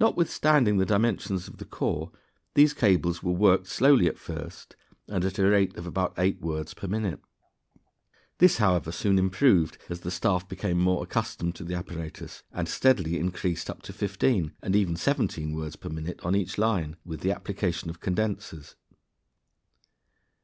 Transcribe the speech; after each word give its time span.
Notwithstanding 0.00 0.78
the 0.78 0.84
dimensions 0.84 1.46
of 1.46 1.58
the 1.58 1.64
core, 1.64 2.10
these 2.54 2.74
cables 2.74 3.22
were 3.22 3.30
worked 3.30 3.68
slowly 3.68 4.08
at 4.08 4.18
first, 4.18 4.74
and 5.06 5.24
at 5.24 5.38
a 5.38 5.48
rate 5.48 5.76
of 5.76 5.86
about 5.86 6.14
eight 6.18 6.40
words 6.40 6.74
per 6.74 6.88
minute. 6.88 7.20
This, 8.38 8.56
however, 8.56 8.90
soon 8.90 9.20
improved 9.20 9.78
as 9.88 10.00
the 10.00 10.10
staff 10.10 10.48
became 10.48 10.78
more 10.78 11.04
accustomed 11.04 11.54
to 11.54 11.62
the 11.62 11.76
apparatus, 11.76 12.42
and 12.50 12.68
steadily 12.68 13.20
increased 13.20 13.70
up 13.70 13.82
to 13.82 13.92
fifteen 13.92 14.50
and 14.62 14.74
even 14.74 14.96
seventeen 14.96 15.54
words 15.54 15.76
per 15.76 15.90
minute 15.90 16.18
on 16.24 16.34
each 16.34 16.58
line, 16.58 16.96
with 17.04 17.20
the 17.20 17.30
application 17.30 17.88
of 17.88 18.00
condensers. 18.00 18.74